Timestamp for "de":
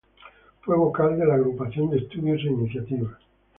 1.19-1.27, 1.91-1.99